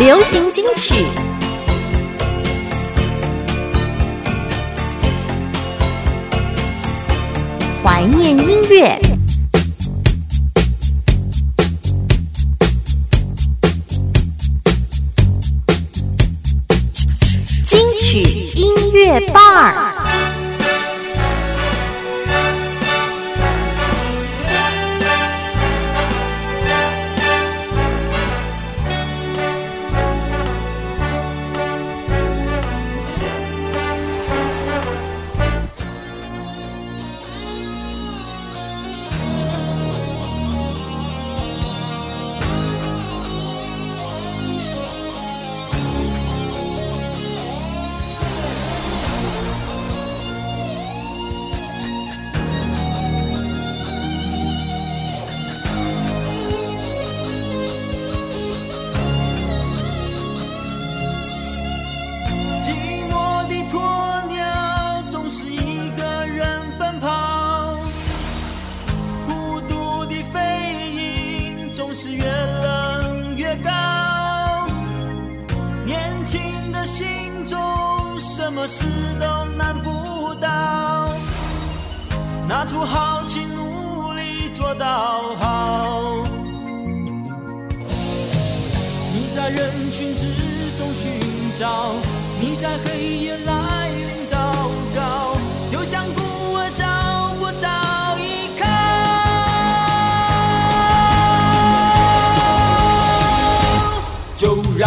[0.00, 1.04] 流行金曲。
[7.84, 8.98] 怀念音乐，
[17.62, 18.20] 金曲
[18.54, 19.89] 音乐伴儿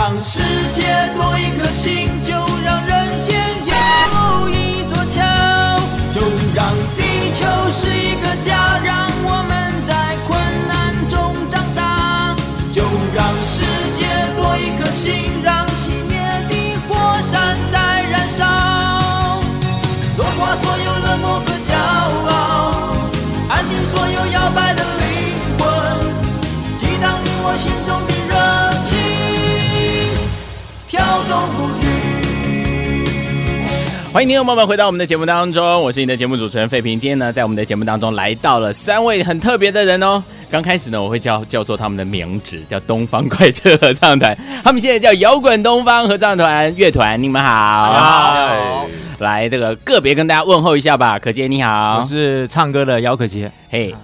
[0.06, 0.42] 让世
[0.74, 0.84] 界
[1.16, 5.24] 多一颗心，就让人间有一座桥，
[6.12, 6.20] 就
[6.54, 9.96] 让地球是一个家，让我们在
[10.28, 10.38] 困
[10.68, 12.36] 难中长大。
[12.70, 12.84] 就
[13.16, 14.04] 让世界
[14.36, 16.20] 多一颗心，让熄灭
[16.50, 18.44] 的火山在燃烧，
[20.18, 21.72] 融化所有冷漠和骄
[22.28, 22.76] 傲，
[23.48, 25.08] 安定所有摇摆的灵
[25.58, 25.64] 魂，
[26.76, 28.13] 激荡你我心中的。
[34.14, 37.00] 欢迎听众朋友们回到我们的节目当中，我是你的节目主持人费平。
[37.00, 40.24] 今天呢，在我们的节目当中来到了三位很特别的人哦。
[40.52, 44.38] 刚开始呢，我会叫叫做他们的名字，叫东方快车合唱团。
[44.64, 47.22] 他们现在叫摇滚东方合唱团乐团。
[47.22, 48.86] 你们好，
[49.18, 51.18] 来这个个别跟大家问候一下吧。
[51.18, 53.52] 可杰你好，我是唱歌的姚可杰。
[53.72, 53.96] 嘿，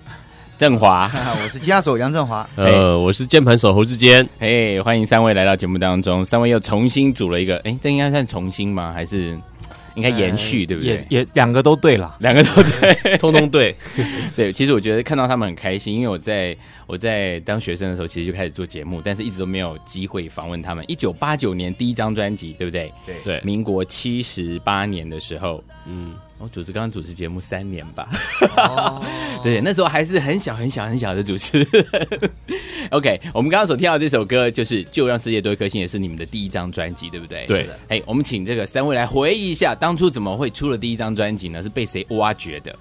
[0.57, 1.07] 振华，
[1.43, 2.49] 我是吉他手杨振华。
[2.55, 4.27] 呃，我是键盘手侯志坚。
[4.39, 6.25] 嘿，欢迎三位来到节目当中。
[6.25, 8.91] 三位又重新组了一个，哎，这应该算重新吗？
[8.91, 9.37] 还是？
[9.99, 10.95] 应该延续对不对？
[11.09, 13.75] 也也两个都对了，两个都对， 通通对。
[14.35, 16.55] 对，其实我觉得看到他们很开心，因为我在
[16.87, 20.83] 我在当学生的时候，其实就开始做节目，但是一直都没有机会访问他们。
[20.87, 22.91] 一九八九年第一张专辑，对不对？
[23.05, 23.41] 对对。
[23.43, 26.13] 民国七十八年的时候，嗯。
[26.39, 28.07] 我主持刚刚主持节目三年吧，
[29.43, 31.67] 对，那时候还是很小很小很小的主持。
[32.91, 37.45] OK，我们刚刚所听到这首歌就是《就让世界多一颗心》，也是你们的第一张专辑，对不对？
[37.45, 37.69] 对。
[37.89, 41.61] 哎，我们请这个三位来回忆一下，当初怎么会出了第一张专辑呢？
[41.61, 42.73] 是被谁挖掘的？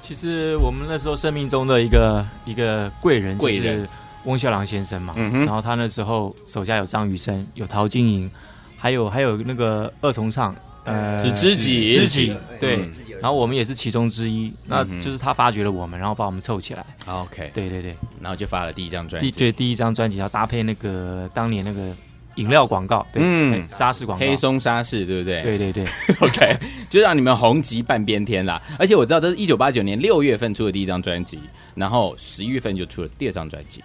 [0.00, 3.86] 其实我们那时候生命中的一个一个贵人，贵人
[4.24, 5.12] 翁孝良先生嘛。
[5.16, 5.44] 嗯哼。
[5.44, 8.30] 然后他那时候手下有张雨生，有陶晶莹，
[8.78, 10.56] 还有还有那个二重唱。
[10.84, 12.78] 呃，知知己，知己，对，
[13.20, 16.84] 然后我们也是其中之一，那就是他发掘了我们，然后把我们凑起来。
[17.06, 21.94] OK，对对对，然后就发了第一张专辑，对，第一张专辑要搭配那个当年那个
[22.34, 25.42] 饮料广告，对，沙士广告，黑松沙士，对不对？
[25.42, 25.84] 对对对，
[26.20, 26.58] OK，
[26.90, 28.60] 就让你们红极半边天啦。
[28.78, 31.38] 而且我知道这是一九八九年六月份出的第一张专辑，
[31.74, 33.82] 然后十一月份就出了第二张专辑。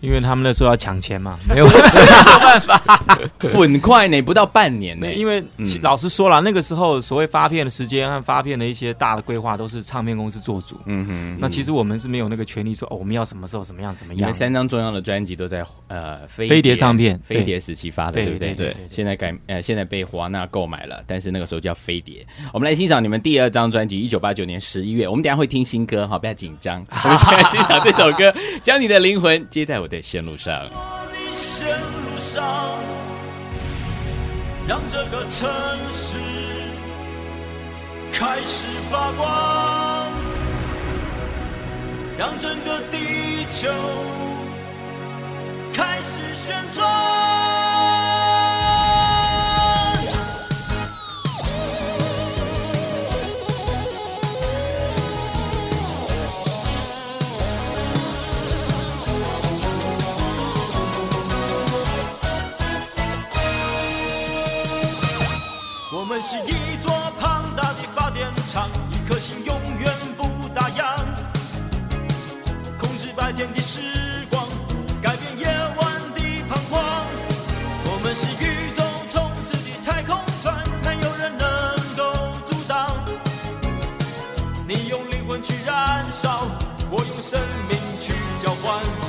[0.00, 3.02] 因为他们那时候要抢钱嘛，没 有没有办法，
[3.38, 5.12] 很快呢，不到半年呢。
[5.12, 5.42] 因为
[5.82, 10.80] 老实说了，那个时候所谓发片的时间和发片的一些大的规划都是唱片公司做主。
[10.86, 14.20] 嗯哼，那其实我们是没有那个权利说哦，我们要什么时候怎么样怎么样。
[14.20, 18.54] 你们三张重要的专辑都在呃飞碟唱片、飞碟时期发的，对不对？
[18.54, 18.76] 对。
[18.90, 22.24] 现在改呃现在被华纳购买了，但是那个时候叫飞碟。
[22.52, 25.08] 我们来欣赏你们第二张专辑，一九八九年十一月。
[25.08, 26.84] 我们等下会听新歌，哈，不要紧张。
[27.04, 29.87] 我们先来欣赏这首歌，将你的灵魂接在我。
[29.88, 30.68] 的线路上，
[34.68, 35.48] 让这个城
[35.90, 36.16] 市
[38.12, 40.12] 开始发光，
[42.18, 43.68] 让整个地球
[45.72, 48.07] 开始旋转。
[66.20, 70.96] 是一座庞大的发电厂，一颗心永远不打烊，
[72.76, 74.44] 控制白天的时光，
[75.00, 76.82] 改变夜晚的彷徨。
[77.84, 82.90] 我们是宇宙冲刺的太空船，没有人能够阻挡。
[84.66, 86.48] 你用灵魂去燃烧，
[86.90, 88.12] 我用生命去
[88.42, 89.07] 交换。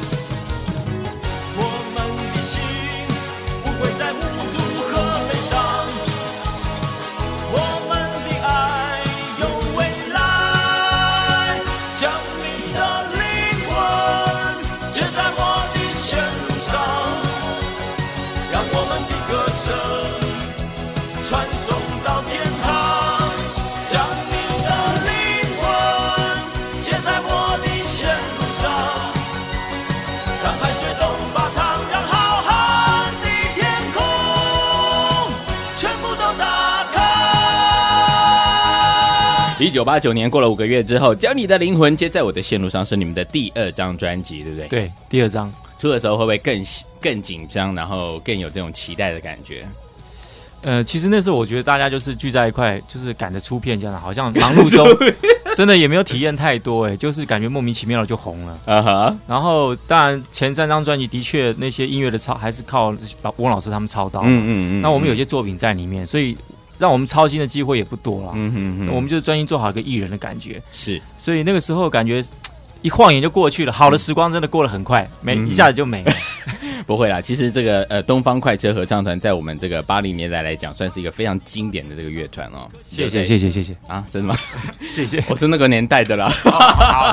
[39.69, 46.59] 一九八九年过了五个月之后，将你的灵魂接在我的线路上是你们的第二张专辑，对不对？，对，第二张，出的时候会不会更
[46.99, 49.67] 更紧张，然后更有这种期待的感觉？
[50.63, 54.87] 呃，其实那时候我觉得大家就是聚在一块，就是赶着出片这样，好像忙碌中
[55.55, 58.59] 真的也没有体验太多，哎，就是感觉莫名其妙的就红了。
[58.65, 62.91] 啊哈，然后当然前三张专辑的确那些音乐的操还是靠
[63.21, 64.49] 老翁老师他们操刀，嗯嗯
[64.79, 66.35] 嗯，那我们有些作品在里面，所以
[66.79, 68.31] 让我们操心的机会也不多了。
[68.33, 72.23] 嗯哼哼，我们就是专心做好一个艺人的感觉，是所以那个时候感觉
[72.81, 76.11] 一晃眼就过去了，好的时光真的过得很快，没嗯一下子就没了。
[76.87, 77.21] 不会啦。
[77.21, 82.67] 其实这个呃东方快车合唱团在我们这个八零年代来讲，算是一个非常经典的这个乐团哦。
[82.89, 84.35] 谢谢谢谢谢谢啊，真的吗？
[84.89, 86.29] 谢谢，我是那个年代的啦。
[86.29, 86.51] 好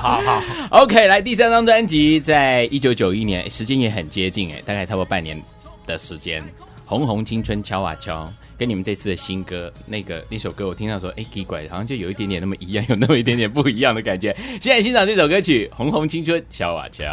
[0.00, 0.42] 好好，
[0.82, 5.38] OK，来第三张专辑，在一九九一年，时间也很接近哎，大概差不多半年
[5.84, 6.42] 的时间，
[6.86, 8.24] 《红红青春敲啊敲》。
[8.58, 14.37] 跟你们这次的新歌那个那首歌，我听到说，哎，奇怪，好像就有一点点那么一样，有那么一点点不一样的感觉。
[14.61, 17.05] 现在欣赏这首歌曲《红红青春敲啊敲》。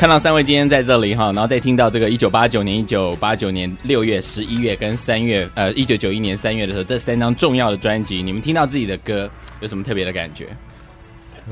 [0.00, 9.28] 看到三位今天在这里哈，然后再听到这个一九八九年、一九八九年六月、十一月跟三月，呃，一九九一年三月的时候，这三张重要的专辑，你们听到自己的歌
[9.60, 10.46] 有什么特别的感觉？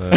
[0.00, 0.11] 呃，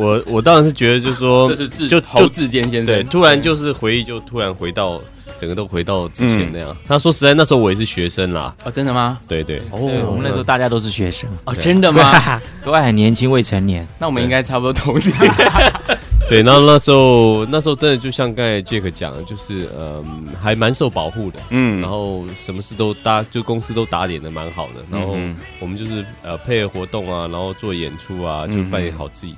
[0.00, 5.00] 我我当然是觉得，就是说， 这是自就侯就志坚先生，对，突然就是回忆，就突然回到
[5.38, 6.76] 整个都回到之前那样。
[6.88, 9.16] 他说实在，那时候我也是学生啦，哦，真的吗？
[9.28, 12.42] 对对，哦我们那时候大家都是学生，哦，真的吗？
[12.66, 13.86] 都还很年轻，未成年。
[13.96, 15.12] 那我们应该差不多同年。
[16.28, 21.80] 对，然后那时候那时候真的就像刚才杰克讲的，就是嗯，还蛮受保护的，嗯。
[21.80, 29.34] 然后什么事都搭，就公司都打点的蛮好的，然后嗯我们就是呃配合活动啊，然后做演出啊，就扮演好自己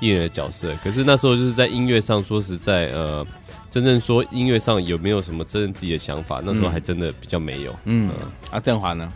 [0.00, 0.74] 艺人的角色。
[0.82, 3.26] 可是那时候就是在音乐上，说实在，呃，
[3.68, 7.76] 真正说音乐上有没有什么真正自己的想法，那时候还真的比较没有。
[7.84, 8.10] 嗯，
[8.50, 9.12] 啊，振华呢？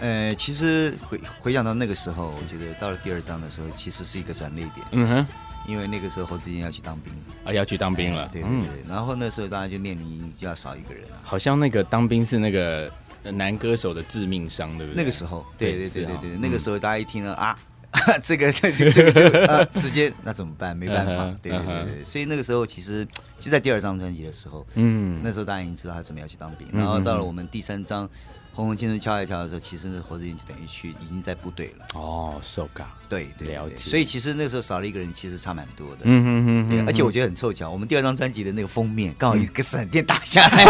[0.00, 4.70] 呃，其实回回想到那个时候，我觉得到了第二章的时候，其实是一个转捩点。
[4.92, 5.26] 嗯哼，
[5.68, 7.12] 因为那个时候侯志坚要去当兵，
[7.44, 8.26] 啊，要去当兵了。
[8.32, 11.20] 对对对，然后那时候当然就面临就要少一个人了。
[11.22, 12.90] 好像那个当兵是那个
[13.22, 14.96] 呃男歌手的致命伤，对不对？
[14.96, 17.58] 那个时候，对对对对对，那个时候大家一听了啊。
[18.22, 20.76] 这个这个这个直接那怎么办？
[20.76, 23.06] 没办法 对对对所以那个时候其实
[23.40, 28.06] 就在第二张专辑的时候，嗯，那时候大家已经知道他准备要去当兵，嗯然后到了我们第三张
[28.58, 33.76] 《红红青春敲一敲》的时候，其实那侯志坚就等于去已经在部队了，哦，受嘎，对对对了解。
[33.76, 35.98] 所以其实那时候少了一个人，其实差蛮多的。
[36.02, 40.64] 嗯哼哼对，哼，而且我觉得很凑巧，我们第二张专辑的那个封面刚好一个闪电打下来，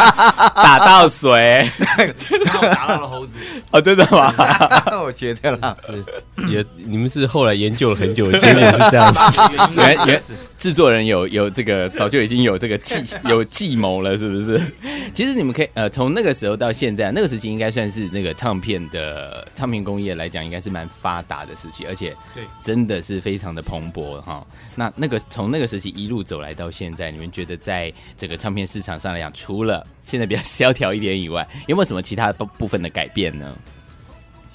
[0.56, 1.68] 打到水。
[2.46, 3.36] 然后打到了猴子，
[3.70, 4.32] 哦，真的吗？
[5.02, 5.76] 我觉得啦，
[6.48, 9.20] 也你们是后来研究了很久，结果是这样子。
[9.76, 10.34] 原原是
[10.64, 12.96] 制作人有有这个早就已经有这个计
[13.28, 14.58] 有计谋了，是不是？
[15.12, 24.42] 其实你们可以呃，从那个时候到现在，那个时期应该算是那个唱片的唱片工业来讲，应该是蛮发达的时期，而且对真的是非常的蓬勃哈。
[24.74, 33.54] 那那个从那个时期一路走来到现在，你们觉得在这个唱片市场上来讲，除了现在比较萧条一点以外， 有没有什么其他部部分的改变呢？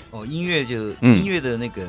[0.10, 1.88] 哦，音乐就嗯音乐的那个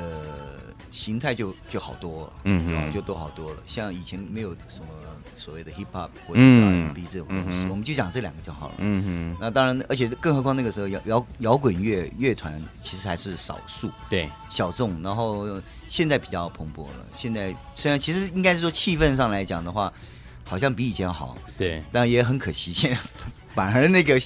[0.91, 3.63] 形态就就好多了，嗯哼哦就都好多了。
[3.67, 4.87] 像以前没有什么
[5.35, 8.75] 所谓的 hip hop 或者 R&B 这种东西，嗯我们就讲这两个就好了。
[8.79, 15.47] 嗯哼，那当然，而且更何况那个时候摇摇摇滚乐乐团其实还是少数对，小众，然后
[15.89, 17.07] 现在比较蓬勃了。
[17.15, 19.93] 现在虽然其实应该是说气氛上来讲的话，
[20.45, 22.99] 好像比以前好，对，但也很可惜，现在
[23.55, 24.21] 反而那个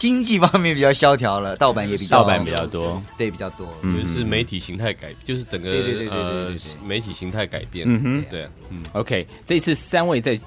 [0.00, 3.68] 经济方面比较萧条了，盗版也比较盗版比较多，对比较多。
[3.82, 7.84] 嗯就是媒体形态改，就是整个对对对对对呃对对媒体形态改变。
[7.86, 8.24] 嗯哼。
[8.30, 8.48] 对
[8.94, 10.40] ，OK，这次三位在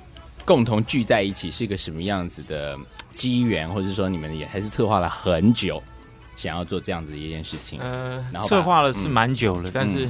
[0.44, 2.76] 共同聚在一起是一个什么样子的
[3.14, 5.80] 机缘，或者说你们也还是策划了很久，
[6.36, 7.80] 想要做这样子的一件事情？
[7.80, 10.10] 呃然后策划了是蛮久了，但是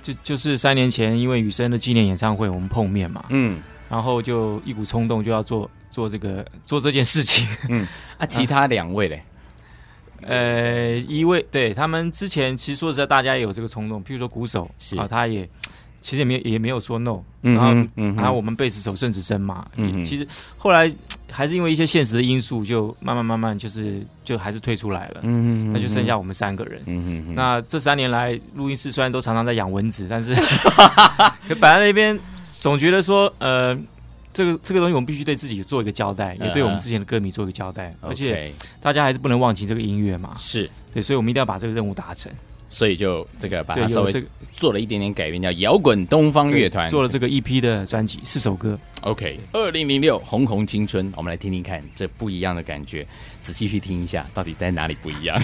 [0.00, 7.44] 就就是三年前因为雨生的纪念演唱会我们碰面嘛，嗯，然后就一股冲动就要做做这个做这件事情。
[7.68, 7.84] 嗯。
[8.18, 9.22] 啊，其他两位嘞，
[10.22, 14.96] 呃，一位对他们之前其实说实在，大家也有这个冲动，譬如说鼓手是。
[14.98, 15.48] 啊，他也
[16.00, 17.88] 其实也没有也没有说 no，嗯然后哼。
[17.96, 20.26] 嗯然后我们贝斯手郑子珍嘛，嗯其实
[20.56, 20.92] 后来
[21.30, 26.82] 还是因为一些现实的因素，就慢慢慢慢就是就还是退出来了，嗯那就剩下我们三个人。
[26.86, 30.34] 嗯哼哼，那这三年来，录音室虽然都常常在养蚊子，但是
[31.46, 32.18] 可摆在那边，
[32.58, 33.76] 总觉得说，呃，
[34.32, 42.30] 这个这个东西我们必须对自己做一个交代，也对我们之前的歌迷做一个交代，而且大家还是不能忘记这个音乐嘛，是，对，所以我们一定要把这个任务达成。
[42.70, 48.78] 所以就这个把，它稍微做了一点点改变，叫摇滚东方乐团做了这个一批的专辑，四首歌。
[49.00, 53.06] OK，二零零六红红青春，我们来听听看这不一样的感觉，
[53.40, 55.42] 仔细去听一下，到底在哪里不一样？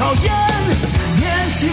[0.00, 0.32] 考验，
[1.18, 1.68] 年轻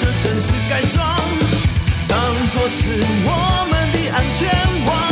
[0.00, 1.18] 这城市改装，
[2.06, 4.48] 当作是我们的安全
[4.86, 5.07] 网。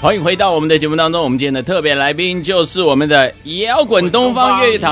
[0.02, 3.30] 欢迎回到我们的节目当中，我们今天的特别来宾就是我们的
[3.66, 4.90] 摇滚东方乐团。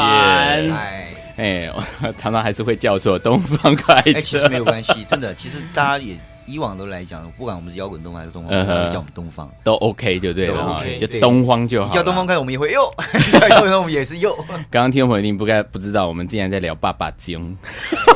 [1.38, 1.70] 哎，
[2.18, 6.14] 常常还是会叫错东方快哎，其实没，有关系，真的，其实大家也
[6.48, 9.52] 以往都来讲，不管我们是摇滚东方还是东方，嗯哼都叫我们东方。
[9.62, 12.80] 都 OK 就对了都 OK，就对东方就好叫东方快，我们也会哟；
[13.48, 14.34] 叫东方，我们也是哟。
[14.70, 17.56] 刚刚听众朋友一定不该不知道，我们竟然在聊爸爸经，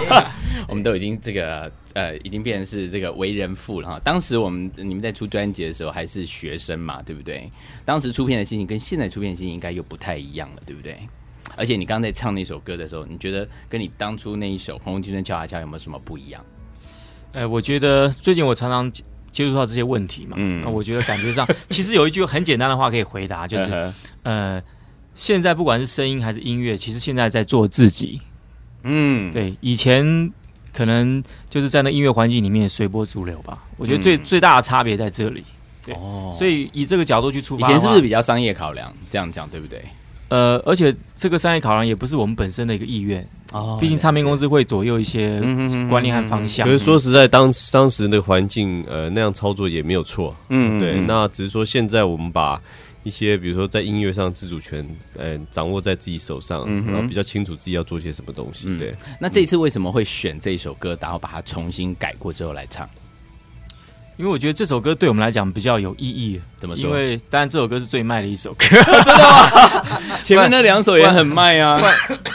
[0.69, 4.01] 我们都已经这个呃，已经变成是这个为人父了哈。
[4.03, 7.51] 当时我们你们在出专辑的时候还是学生嘛，对不对？
[7.85, 10.97] 当时出片的心情跟现在出片的心情应该又不太一样了，对不对？
[11.55, 16.43] 而且你刚刚在唱那首歌的时候，你觉得跟你当初那一首《红红青春敲啊敲》有没有什么不一样？
[17.33, 23.71] 哎，我觉得最近我常常接接触到这些问题嘛，嗯那我觉得感觉上，其实有一句很简单的话可以回答，就是
[24.25, 24.63] 嗯呃，
[25.15, 28.21] 现在不管是声音还是音乐，其实现在在做自己。
[28.85, 30.31] 嗯，对，以前
[30.73, 33.59] 可能就是在那音乐环境里面随波逐流吧。
[33.77, 35.45] 我觉得最、嗯最大的差别在这里。
[35.85, 38.93] 对哦，所以以这个角度去出以发以，前是不是比较商业考量？
[39.11, 39.83] 这样讲对不对？
[40.33, 45.39] 呃，而且这个商业考量也不是我们本身的一个意愿，哦毕竟唱片公司会左右一些
[45.91, 46.67] 观念和方向。
[46.67, 50.35] 可是说实在，当当时的环境，呃，那样操作也没有错。
[50.49, 52.59] 嗯对，嗯那只是说现在我们把
[53.03, 58.71] 一些，比如说在音乐上自主权，呃，掌握在自己手上，嗯然后比较清楚自己要做些什么东西。
[58.71, 62.89] 嗯对，那这次为什么会选这首歌，然后把它重新改过之后来唱？
[64.17, 66.41] 因为我觉得这首歌对我们来讲比较有意义。
[66.59, 71.77] 怎么说因为当然这首歌是最卖的一首歌， 真的前面那两首也很卖啊。
[71.77, 71.93] 唤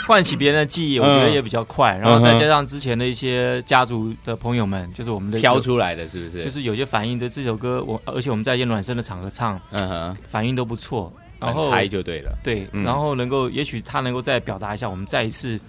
[0.07, 1.95] 唤起别人的记忆，我觉得也比较快。
[1.97, 6.43] 然后再加上之前的一些家族的朋友们，就是我们的挑，出来的是不是？
[6.43, 11.11] 就是有些反应的这首歌，我而且我们在一些暖身的场合唱，嗯哼，反应都不错。
[11.39, 12.35] 然后很嗨就对了。
[12.43, 15.59] 对，嗯然后能够，也许他能够再表达一下，我们再一次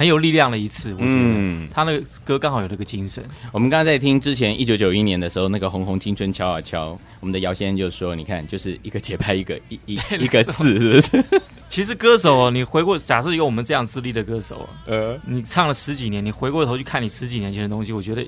[0.00, 0.94] 很有力量的一次。
[0.94, 3.22] 我觉得嗯，他那个歌刚好有那个精神。
[3.52, 11.42] 我们刚刚在听之前一九九一年的时候，那个《红红青春敲啊敲》，我们的姚先生就说：“你看，就是一个节拍，一个一一 一个字，是不是？
[11.68, 18.26] 其实歌手哦，你回过，假设有我们这样资历的歌手哦，呃，你唱了十几年，你回过头去看你十几年前的东西，我觉得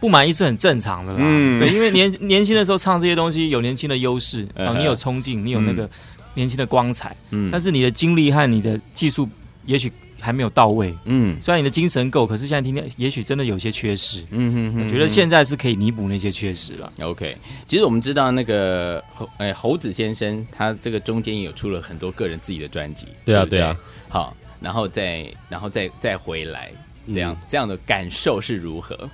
[0.00, 1.18] 不满意是很正常的啦。
[1.20, 5.88] 嗯对，因为年 年轻的时候唱这些东西有年轻的优势，嗯然后你有冲劲，你有那个
[6.34, 9.28] 年轻的光彩，嗯但是你的经历和你的技术
[9.64, 10.94] 也许还没有到位。
[11.04, 14.24] 嗯虽然你的精神够，可是现在听听，也许真的有些缺失。
[14.30, 16.92] 嗯哼我觉得现在是可以弥补那些缺失了。
[17.00, 23.76] OK，其实我们知道那个猴哎猴子先生，他这个中间也有出了很多个人自己的专辑，不对啊对啊，
[24.08, 26.70] 好，然后再然后再再回来，
[27.06, 29.08] 这样、嗯这样的感受是如何？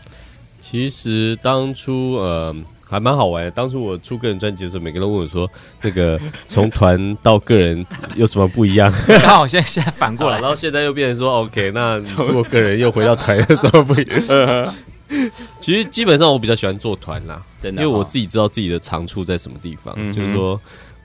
[0.61, 2.55] 其实当初呃
[2.93, 3.51] 还蛮好玩的。
[3.51, 5.51] 当初我出个人专辑的时候，每个人都问我说，
[5.81, 8.93] 那个从团到个人有什么不一样？
[9.09, 14.75] 刚 好现在现在反过来然，后现在又变成说，OK， 那你出过个人又回到团有什么不一样？
[15.59, 20.61] 其实基本上我比较喜欢做团啦，真的哦因为我自己知道自己的长处在什么地方，嗯就是说。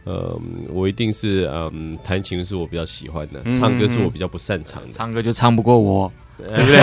[0.09, 4.87] 嗯，我一定是嗯，弹琴是我比较喜欢的，嗯唱歌是我比较不擅长的。
[4.89, 6.09] 唱歌就唱不过我。
[6.37, 6.79] 对不对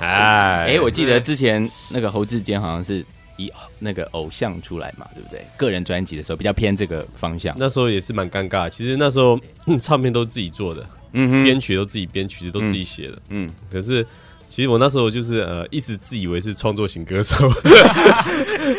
[0.00, 3.06] 哎哎、我记得之前那个侯志坚好像是
[3.44, 5.44] 以那个偶像出来嘛，对不对？
[5.56, 7.54] 个人专辑的时候比较偏这个方向。
[7.58, 13.18] 那时候也是蛮尴尬，其实那时候、嗯唱片都自己做的，嗯，编曲都自己编，曲子都自己写的。
[13.28, 14.04] 嗯，可是
[14.46, 17.36] 其实我那时候就是呃，一直自以为是创作型歌手，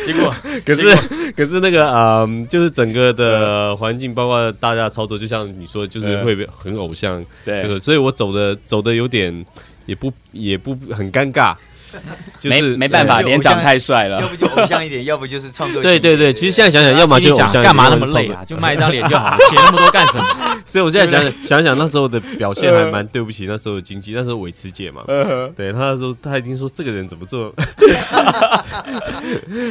[0.04, 0.32] 结果
[0.64, 7.62] 可是可是那个呃，就是整个的环境，包括大家的操作，就像你说，就是会被很偶像，对。
[7.62, 9.44] 对，所以我走的走的有点
[9.86, 11.56] 也不也不很尴尬，
[12.38, 14.28] 就是没没办法，脸长太帅了要。
[14.28, 15.82] 不就偶像一点， 要不就是创作型。
[15.82, 18.44] 对对对，其实现在想想，要么就干嘛那么累啊？
[18.44, 20.24] 就卖一张脸就好了， 写那么多干什么？
[20.64, 25.02] 所以我现在想想想想，那时候的表现还蛮对不起那时候的经济，那时候韦慈姐嘛，
[25.56, 27.54] 对他那时候他一定说这个人怎么做？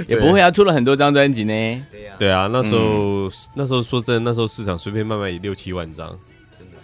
[0.07, 1.51] 也不会啊，出了很多张专辑呢。
[1.91, 6.17] 对呀，对啊，那时候、那时候说真的，那时候市场随便卖卖也六七万张，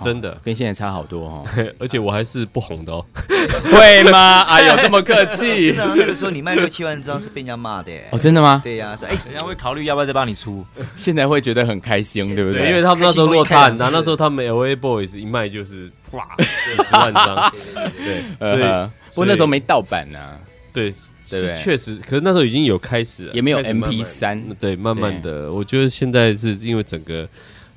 [0.03, 1.45] 真的，跟现在差好多哦。
[1.79, 3.05] 而且我还是不红的哦。
[3.71, 4.41] 会吗？
[4.43, 8.07] 哎呦，这么客气 真的啊那个时候你卖六七万张是被人家骂的耶。
[8.11, 8.61] 哦，真的吗？
[8.63, 10.65] 对呀，说哎，人家会考虑要不要再帮你出。
[10.95, 12.69] 现在会觉得很开心，对不对？
[12.69, 16.43] 因为他们那时候落差很大，那时候他们 L A Boys 一卖就是哇几
[16.83, 17.53] 十万张，
[17.97, 20.39] 对，所以呃不过那时候没盗版啊呢，
[20.71, 27.27] 对，是确实，可是那时候已经有开始了，也没有开始慢慢 MP3 对，慢慢的，我觉得现在是因为整个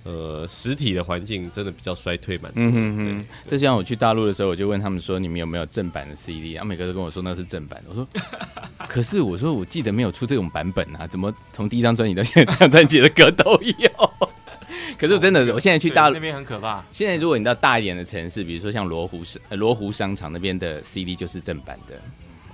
[0.05, 6.57] 呃实体的环境真的比较衰退蛮多，嗯哼哼，这像我去大陆的时候，我就问他们说，你们有没有正版的 CD？
[6.57, 7.91] 啊，每个都跟我说那是正版的。
[7.91, 8.07] 我说，
[8.89, 13.91] 可是我说我记得没有出这种版本啊，怎么从第一张专辑到现在这张专辑的歌都有？
[14.99, 22.01] 可是我真的，我现在去大陆那，边很可怕，现在如果你到大一点的城市，比如说像罗湖市、呃罗湖商场那边的 CD 就是正版的，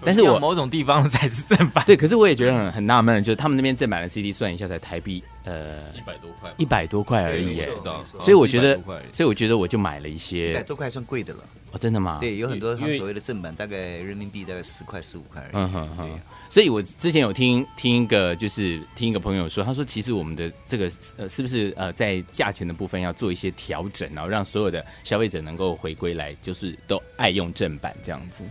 [0.05, 1.85] 但是我某种地方才是正版。
[1.87, 11.41] 对，可是我也觉得很很纳闷，就是他们那边正版的 CD 算一下才台币呃一百多块，一百多块而已耶我知，道，所以我觉得100多块，所以我觉得我就买了一些一百多块算贵的了。
[11.71, 12.17] 哦，真的吗？
[12.19, 15.51] 对，有很多他所谓的正版，大概人民币大概十块十五块而已。
[15.53, 28.43] 嗯哼哼所以我之前有听听一个，就是听一个朋友说，他说其实我们的这个呃，是不是呃，在价钱的部分要做一些调整，然后让所有的消费者能够回归来，就是都爱用正版这样子。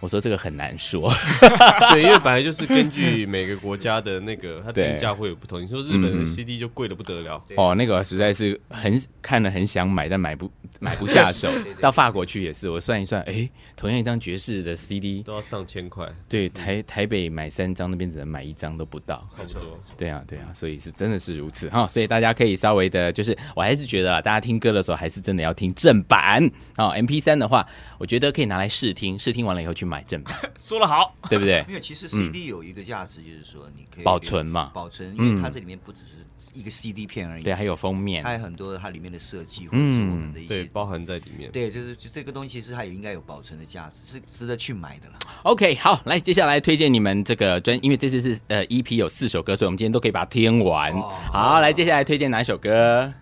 [0.00, 1.12] 我说这个很难说，
[1.92, 5.60] 对，因为本来就是根据每个国家的那个它对定价会有不同。
[5.62, 11.50] 你说日本嗯的 CD 就贵的不得了，哦，那个实在是很看了很想买，但买不买不下手。
[11.80, 19.26] 到法国去也是，我算一算，哎，同样一张爵士的 CD，都要上千块，对台台北买三张，那边只能买一张都不到。
[19.30, 19.78] 差不多。
[19.98, 26.42] 对啊，对啊，所以是真的是如此哈，所以大家可以稍微的，就是我还是觉得啦，大家听歌的时候还是真的要听正版
[26.76, 26.88] 哦。
[26.88, 27.66] M P 三的话，
[27.98, 31.64] 我觉得可以拿来试听，试听完了以后去买正版， 说得好，对不对？
[31.66, 36.18] 没有，其实 CD 有一个价值，就是说你可以保存嘛保存，因为它这里面不只是
[36.54, 40.70] 一个 CD 片而已，对，还有封面还，有很多它里面的设计，或者是我们的一对，些。
[40.72, 41.50] 包含在里面。
[41.50, 45.14] 对，就是就这个东西，其实它也应该有保存的价值，是值得去买的啦。
[45.42, 50.92] OK，好，来接下来推荐你们这个专，因为这次是呃 EP 有四首歌，所以我们今天都可以把它听完。
[51.32, 53.12] 好，来接下来推荐哪一首歌？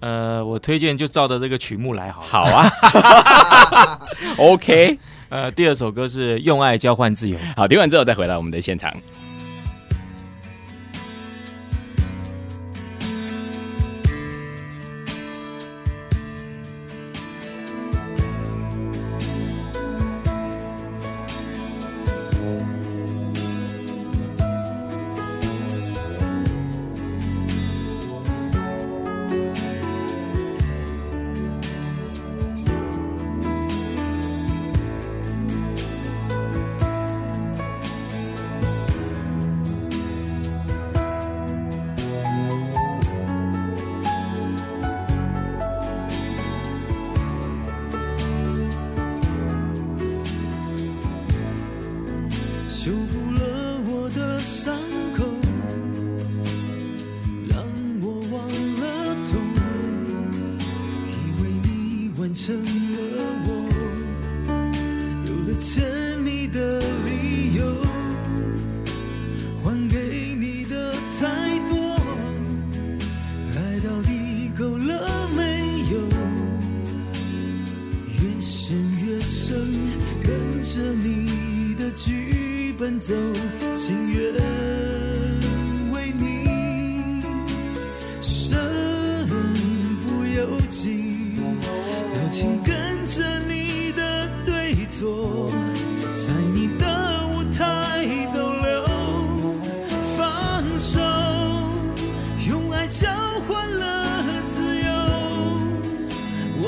[0.00, 2.68] 呃，我推荐就照着这个曲目来好了。
[2.68, 4.00] 好啊，
[4.36, 4.98] OK，
[5.34, 7.36] 呃，第二首歌是《用爱交换自由》。
[7.56, 8.94] 好，听完之后再回来我们的现场。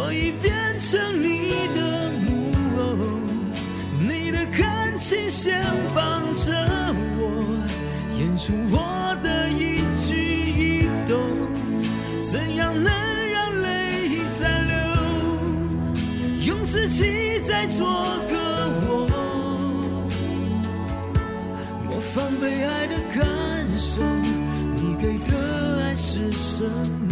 [0.07, 3.19] 我已变成你的木偶，
[3.99, 5.61] 你的感情线
[5.92, 6.55] 绑着
[7.19, 7.21] 我，
[8.16, 10.14] 演出我的一举
[10.47, 11.19] 一动，
[12.21, 12.88] 怎样能
[13.33, 14.77] 让泪再流？
[16.45, 17.85] 用自己再做
[18.31, 19.09] 个我，
[21.88, 24.03] 模仿被爱的感受。
[24.77, 27.06] 你给的爱是什么？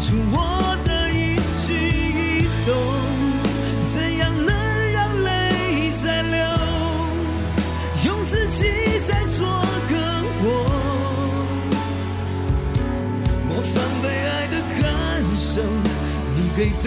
[0.00, 1.74] 出我的一举
[2.14, 2.72] 一动，
[3.88, 4.54] 怎样能
[4.92, 6.38] 让泪再流？
[8.04, 8.64] 用自己
[9.06, 9.44] 再做
[9.90, 9.94] 个
[10.40, 10.46] 我，
[13.48, 14.86] 模仿被爱的感
[15.36, 15.62] 受，
[16.36, 16.86] 你给的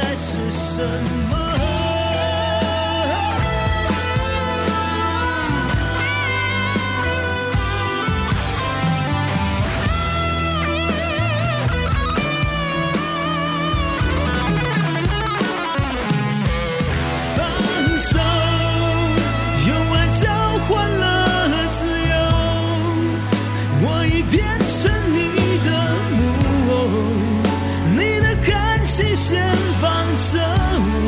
[0.00, 0.82] 爱是什
[1.30, 1.41] 么？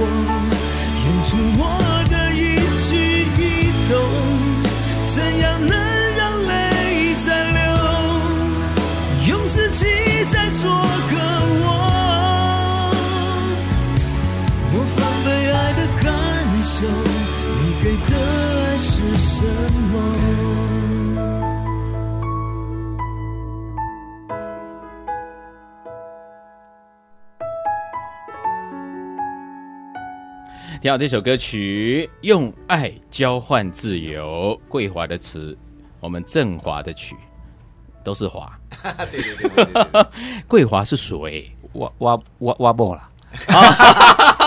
[0.06, 0.33] 我，
[30.84, 35.56] 听好这首歌曲《用爱交换自由》，桂华的词，
[35.98, 37.16] 我们振华的曲，
[38.04, 38.52] 都是华。
[39.10, 40.06] 对对对对对对
[40.46, 41.50] 桂华是谁？
[41.72, 43.00] 挖挖挖挖爆了，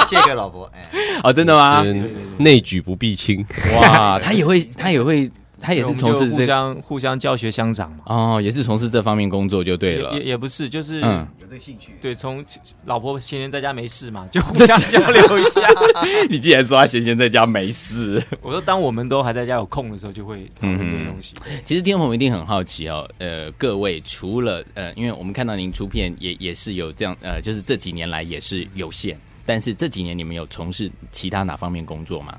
[0.06, 0.88] 借给老婆，哎，
[1.23, 1.84] 哦，真的吗？
[1.84, 5.28] 就是内举不避亲，哇，他也会，他也会，
[5.60, 8.00] 他也是从事互这相互相教学相长嘛。
[8.06, 10.24] 哦，也是从事这方面工作就对了也。
[10.24, 12.43] 也不是，就是、嗯，有这个兴趣，对，从
[12.86, 15.62] 老婆闲闲在家没事嘛，就互相交流一下。
[16.30, 21.36] 你既然说他闲闲在家没事， 我说，当我们都还在家有空的时候，就会讨论这些东西。
[21.65, 32.38] 其实听众朋友一定很好奇哦，呃，各位除了呃，因为我们看到您出片也也是有这样呃，就是这几年来也是有限，但是这几年你们有从事其他哪方面工作吗？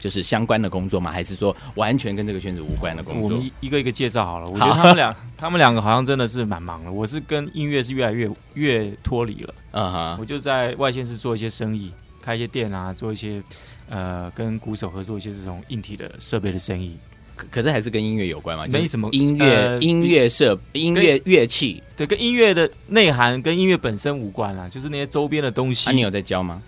[0.00, 1.10] 就是相关的工作吗？
[1.10, 3.40] 还是说完全跟这个圈子无关的工作我们？
[3.40, 4.48] 一一个一个介绍好了。
[4.48, 6.90] 我觉得他们俩，他们两个好像真的是蛮忙的。
[6.90, 9.54] 我是跟音乐是越来越越脱离了。
[9.72, 13.42] 嗯哼我，就在外县市做一些生意，开一些店啊，做一些
[13.88, 16.96] 呃跟鼓手合作一些这种硬体的设备的生意。
[17.36, 18.66] 可可是还是跟音乐有关嘛？
[18.70, 25.88] 没什么音乐、呃音乐设、音乐乐器对，跟音乐的内涵跟音乐本身无关啦，就是那些周边的东西。
[25.88, 26.62] 啊，你有在教吗？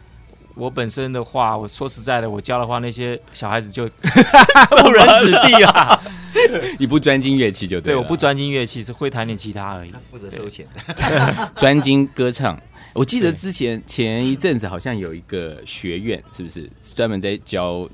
[0.54, 3.84] 我本身的话，我说实在的，我教的话，那些小孩子就
[4.84, 6.00] 误人子弟啊。
[6.78, 10.00] 你不专精乐器就对，对我不专精乐器，是会弹点吉他而已他。
[10.10, 12.58] 负责收钱的， 专精歌唱。
[12.94, 17.88] 我记得之前前一阵子好像有一个学院，是不是专门在教？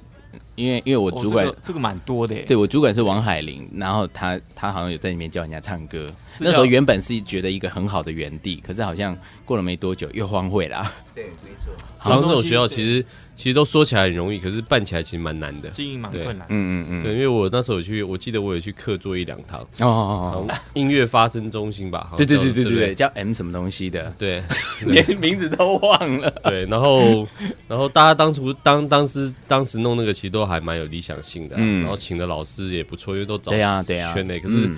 [0.58, 2.42] 因为因为我主管、哦这个这个蛮多的耶。
[2.42, 6.04] 对我主管是王海玲，然后他他好像有在里面教人家唱歌，
[6.40, 10.94] 那时候原本是觉得一个很好的园地，可是好像过了没多久又荒废了啊。
[11.14, 11.30] 对，没
[11.64, 11.72] 错。
[11.96, 13.04] 好像这种学校其实
[13.38, 15.70] 其实都说起来很容易，可是办起来其实蛮难的。
[15.70, 16.44] 经营蛮困难。
[16.50, 24.42] 嗯嗯嗯，对，因为我那时候有去，我记得我有去客座一两堂，哦哦然后音乐发声中心吧，好哦，对对对对对对，叫 M 什么东西的，对。
[24.86, 26.28] 连名字都忘了。
[26.42, 27.28] 对，然后
[27.68, 31.82] 然后大家当初当当时当时弄那个其实都还蛮有理想性的啊，嗯。
[31.82, 34.12] 然后请的老师也不错，因为都找对啊对啊。
[34.12, 34.76] 圈内，可是嗯。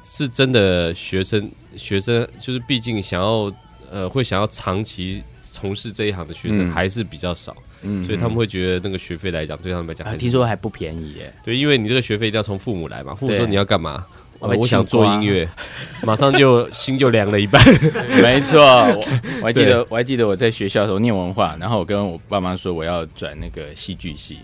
[0.00, 3.52] 是真的学生学生就是毕竟想要
[3.90, 11.32] 呃会想要长期从事这一行的学生嗯还是比较少，嗯所以他们会觉得那个学费来讲对他们来讲听说还不便宜耶。
[11.42, 14.06] 对，因为你这个学费一定要从父母来嘛，父母对说你要干嘛？
[14.40, 15.48] 我想做音乐，
[16.04, 17.60] 马上就心就凉了一半。
[18.22, 19.04] 没错，我
[19.40, 24.38] 我还记得我还记得我在学校的时候念文化，然后我跟我爸妈说我要转那个戏剧系。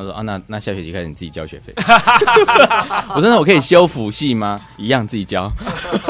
[0.00, 1.72] 他说啊，那那下学期开始你自己交学费。
[3.14, 4.60] 我说那我可以修辅系吗？
[4.76, 5.50] 一样自己交。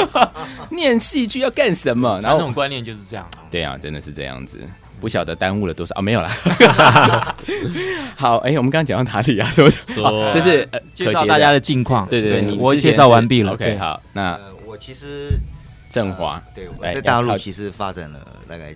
[0.70, 2.18] 念戏剧要干什么？
[2.22, 3.42] 然后传统观念就是这样啊。
[3.50, 4.58] 对啊，真的是这样子，
[5.00, 6.00] 不晓得耽误了多少啊？
[6.00, 6.30] 没有啦。
[8.16, 9.50] 好，哎、我们刚刚讲到哪里啊？
[9.50, 9.70] 什么？
[9.70, 12.06] 说哦这是呃介绍大家的近况。
[12.08, 13.52] 对对对，你我介绍完毕了。
[13.52, 15.30] OK，好，那呃，我其实
[15.88, 18.74] 振华对我来在大陆其实发展了大概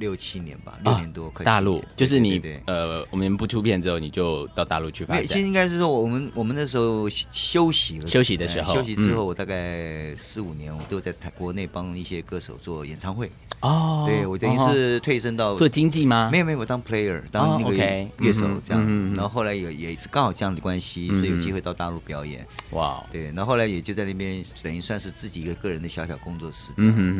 [0.00, 5.46] 六七年吧，六年多，大陆就是你对呃，我们不出片之后，你就到大陆去发展，其展实。
[5.46, 13.30] 应该是说我们我们那时候休休息了，休息的时候哎休息之嗯后，我大概四五年，我都在台国内帮一些歌手做演唱会。
[13.60, 16.30] 哦对我等于哦是退身到做经济吗？
[16.32, 17.76] 没有没有，我当 player，当那个
[18.18, 19.14] 乐手这样。
[19.14, 22.46] 然后后来也也是刚好这样的关系，所以有机会到大陆表演。
[22.70, 26.72] 哇，对，然后后来也就在那边等于算是自己一个个人的小小工作室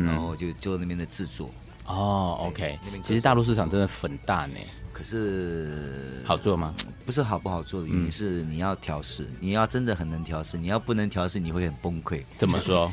[0.03, 1.51] 然后就做那边的制作。
[1.91, 4.55] 哦，OK 其实大陆市场真的很大呢，
[4.93, 6.73] 可是好做吗？
[7.05, 12.21] 不是好不好做的原因是你要调试，你要真的很能调试，你要不能调试你会很崩溃。
[12.35, 12.91] 怎么说？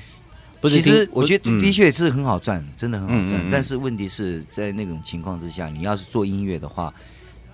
[0.61, 3.48] 不是其，实我觉得嗯的确是很好赚，真的很好赚。
[3.48, 6.92] 但是问题是在那种情况之下，你要是做音乐的话，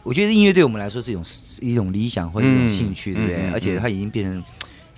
[0.03, 1.23] 我觉得音乐对我们来说是一种
[1.61, 3.51] 一种理想或者一种兴趣，嗯对不对？
[3.51, 4.45] 而且它已经变成，你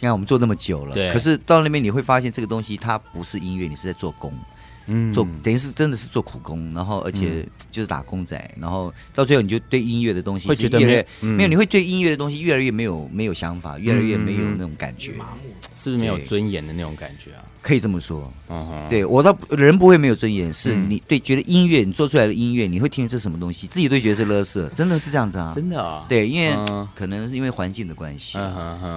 [0.03, 4.33] 看我们做那么久了对，可是到那边你会发现这个东西它不是音乐，你是在做工。
[4.87, 5.13] 嗯。
[5.13, 11.37] 做等于是真的是做苦工，然后而且就是打工仔，然后到最后你就对音乐的东西会觉得没是越来越嗯。
[11.37, 15.13] 没有，你会对音乐的东西越来越没有没有想法，越来越没有嗯那种感觉，
[15.75, 17.45] 是不是没有尊严的那种感觉啊？
[17.63, 18.33] 可以这么说。
[18.89, 25.53] 对我倒人不会没有尊严，是嗯你对觉得音乐你做出来的音乐，你会听这是什么东西，自己都觉得是乐色，真的是这样子啊。
[25.55, 28.39] 真的啊，对，因为嗯可能是因为环境的关系，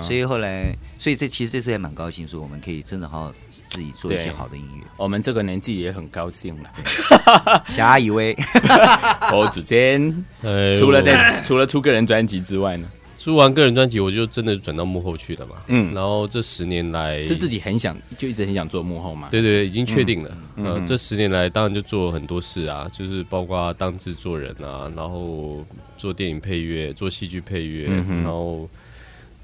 [0.04, 3.34] 所以后来，所以这其实这次也蛮高兴，说我们可以真的好好
[3.70, 4.84] 自己做一些好的音乐。
[4.98, 7.64] 我们这个年纪也很高兴了。
[7.70, 8.36] 霞以为
[9.32, 15.56] 我主间呃除了在除了出个人专辑之外呢，出完个人专辑，我就真的转到幕后去了嘛。
[15.68, 19.30] 嗯嗯，然后这十年来是自己很想就一直很想做幕后嘛？
[19.32, 20.38] 对对，对已经确定了。
[20.58, 25.66] 嗯呃，这十年来当然就做了很多事啊，就是包括当制作人啊，然后
[25.98, 28.70] 做电影配乐、做戏剧配乐，嗯然后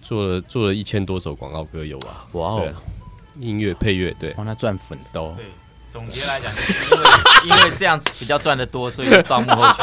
[0.05, 2.27] 做了做了一千多首广告歌有吧。
[2.33, 2.67] 哇哦
[3.39, 4.31] 音乐配乐对。
[4.33, 5.33] 帮他赚粉都。
[5.35, 5.45] 对，
[5.89, 6.95] 总结来讲，就是
[7.47, 9.81] 因为因为这样比较赚的多，所以就到幕后去。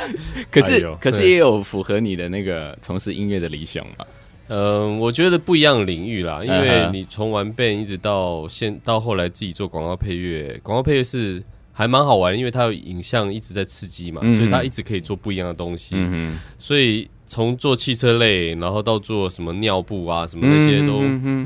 [0.50, 4.06] 可是、哎可是也有符合你的那个从事音乐的理想嘛？
[4.48, 15.94] 嗯，我觉得不一样的领域啦，因为你从玩 band 一直到现到后来自己做广告配乐，广告配乐是还蛮好玩的，因为它有影像一直在刺激嘛，嗯所以它一直可以做不一样的东西。
[15.96, 21.00] 嗯所以从做汽车类，然后到做什么尿布啊，什么那些都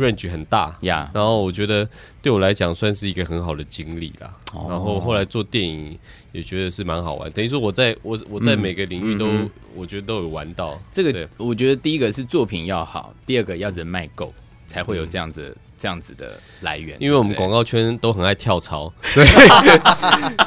[0.05, 0.73] range 很大。
[0.73, 1.89] 哼，呀，然后我觉得
[2.21, 4.35] 对我来讲算是一个很好的经历啦。
[4.53, 4.67] 哦。
[4.69, 5.97] 然后后来做电影
[6.33, 9.29] 也觉得是蛮好玩，等于说我在我我在嗯每个领域都、
[9.77, 10.77] 我觉得都有玩到。
[10.91, 14.35] 这个我觉得第一个是作品要好，第二个要人脉够，
[14.67, 16.97] 才会有这样子、这样子的来源。
[16.99, 19.27] 因为我们广告圈都很爱跳槽， 所以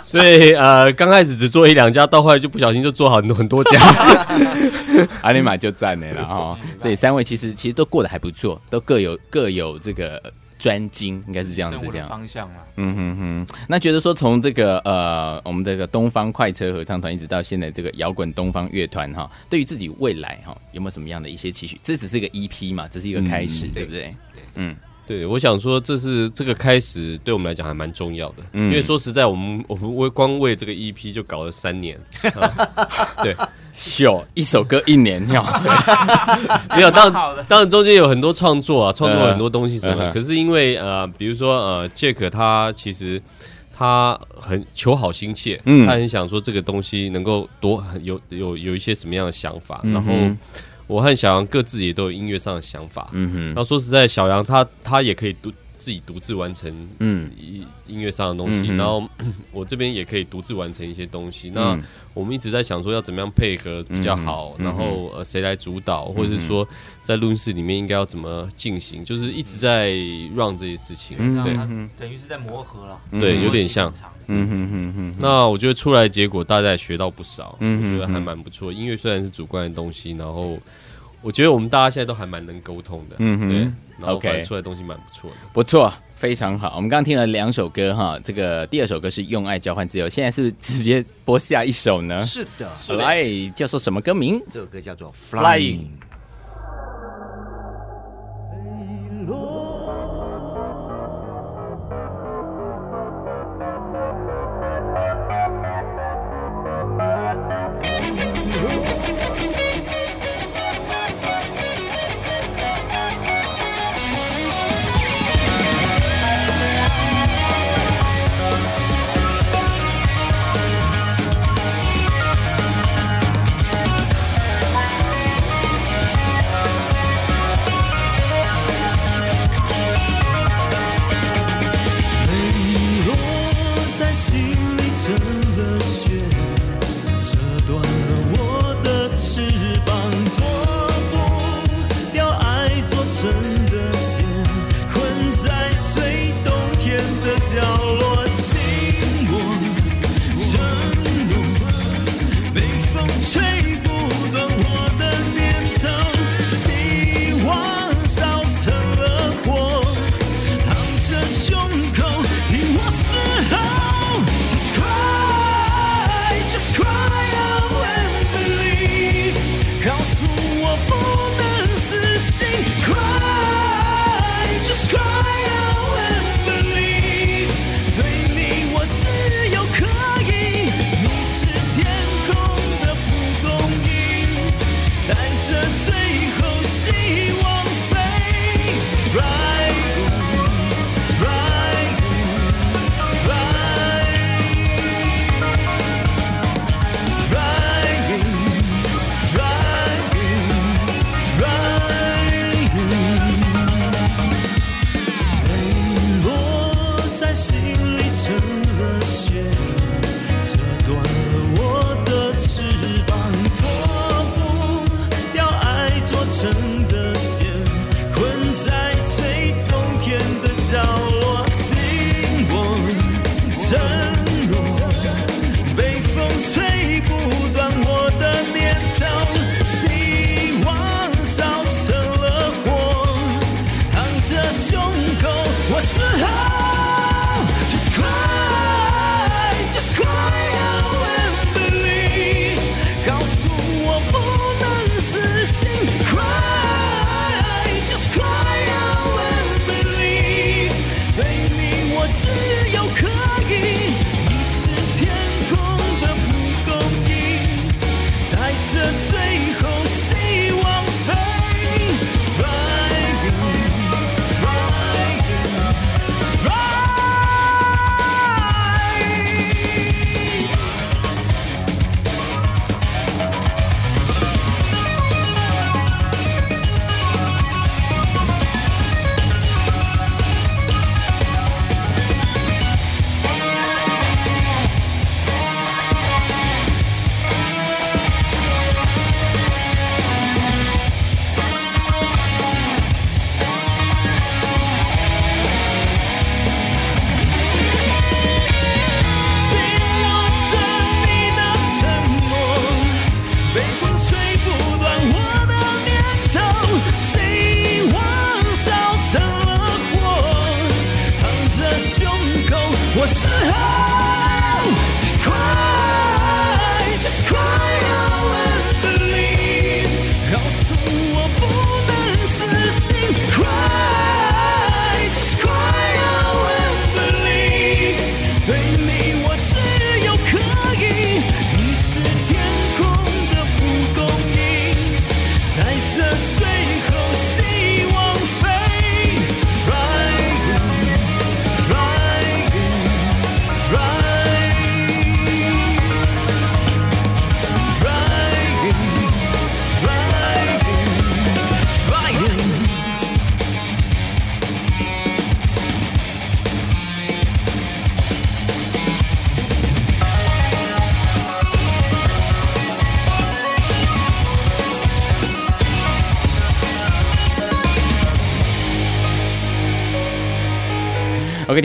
[0.02, 3.80] 所以呃，刚开始只做一两家，到后来就不小心就做好很多很多家。
[5.24, 6.60] 阿尼玛就赞了啦哈。
[6.78, 10.22] 所以三位其实其实都过得还不错，都各有各有这个
[10.58, 12.10] 专精，应该是这样子这样。
[12.10, 12.56] 方向嘛。
[12.76, 21.80] 嗯哼哼，那觉得说从这个呃我们这个东方快车合唱团一直到现在这个摇滚东方乐团哈，对于自己未来哈有没有什么样的一些期许？
[21.82, 24.14] 这只是一个 EP 嘛，只是一个开始，对不对？
[24.56, 24.76] 嗯，
[25.10, 32.00] 对，我想说，这是这个开始对我们来讲还蛮重要的，嗯因为说实在，我们我们为光为这个 EP 就搞了三年，
[32.36, 32.86] 啊
[33.24, 33.36] 对，
[33.74, 35.44] 秀一首歌一年哟，
[36.78, 40.04] 没有，当好的当然中间有很多创作啊，创作了很多东西什么。
[40.04, 43.20] 嗯可是因为呃，比如说呃，Jack 他其实
[43.76, 49.82] 他很求好心切，嗯他很想说这个东西能够多很有有有一些什么样的想法。
[49.84, 50.14] 嗯然后
[50.90, 53.08] 我和小杨各自也都有音乐上的想法。
[53.14, 57.32] 嗯哼，那说实在，小杨他他也可以独自己独自完成嗯。
[57.36, 59.04] 音音乐上的东西，嗯然后
[59.52, 61.50] 我这边也可以独自完成一些东西。
[61.52, 66.68] 那嗯我们一直在想说要怎么样配合比较好，嗯然后呃谁来主导，或者是说
[67.02, 69.94] 在录音室里面应该要怎么进行，就是一直在
[70.36, 71.18] 让这些事情。
[71.20, 71.54] 嗯对。
[71.98, 73.92] 等于是在磨合了，对，有点像。
[74.32, 78.72] 嗯哼哼哼，那我觉得出来结果大家也学到不少，嗯哼我觉得还蛮不错。
[78.72, 80.60] 音乐虽然是主观的东西，然后
[81.22, 83.58] 我觉得我们大家现在都还蛮能沟通的，嗯哼对，
[83.98, 85.36] 然后 OK 反正出来的东西蛮不错的。
[85.52, 86.74] 不错，非常好。
[86.78, 92.24] 我们刚刚听了两首歌哈，这个第二首歌是《用爱交换自由》，现在是不是直接播下一首呢？
[92.24, 94.42] 是的，来，叫做什么歌名？
[94.50, 95.88] 这首歌叫做 Flying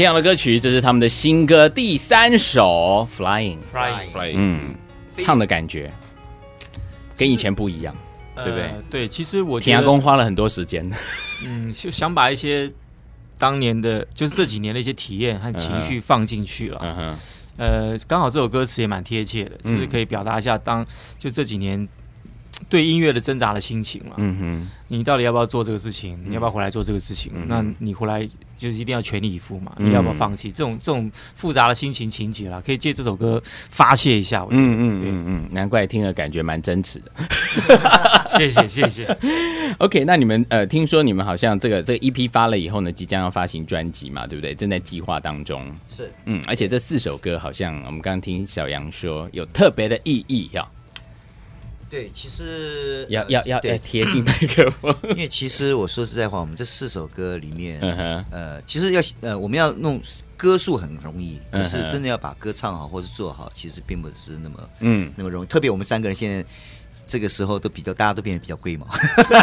[0.02, 4.74] 到的歌曲，这是他们的新歌第三首《Flying》，Flying，Flying 嗯，
[5.18, 5.92] 唱的感觉
[7.16, 7.94] 跟以前不一样，
[8.36, 8.62] 对不对？
[8.62, 10.90] 呃对，其实我觉田阿公花了很多时间。
[11.46, 12.72] 嗯，就想把一些
[13.36, 16.80] 当年的，就是这几年的一些体验和情绪放进去了。
[16.82, 17.18] 嗯哼，
[17.58, 20.84] 呃，刚好这首歌词也蛮贴切的，就是可以表达一下当
[21.18, 21.86] 就这几年
[22.68, 24.14] 对音乐的挣扎的心情嘛。
[24.16, 26.18] 嗯哼，你到底要不要做这个事情？
[26.26, 27.32] 你要不要回来做这个事情？
[27.34, 28.26] 嗯那你回来
[28.56, 29.72] 就是一定要全力以赴嘛？
[29.78, 30.50] 嗯你要不要放弃？
[30.50, 34.44] 这种这种复杂的心情情节啦，可以借这首歌发泄一下。
[34.44, 37.12] 我觉得嗯嗯嗯嗯，难怪听了感觉蛮真实的。
[38.38, 39.16] 谢 谢谢谢。
[39.78, 44.54] OK，那你们呃，听说你们好像这个这个 EP 发了以后呢，即将要发行专辑嘛，对不对？
[44.54, 45.64] 正在计划当中。
[45.90, 50.66] 是嗯，而且这四首歌好像我们刚刚听小杨说有特别的意义，要
[51.90, 54.94] 对，其实要呃要要要对，贴近麦克风。
[55.10, 60.00] 因为其实我说实在话，我们这四首歌里面，嗯，呃，其实要呃，我们要弄
[60.36, 65.46] 歌数很容易，可是真的要把歌唱好或是做好，其实并不是那么嗯，那么容易。
[65.46, 66.44] 特别我们三个人现在
[67.06, 68.86] 这个时候都比较，大家都变得比较龟毛，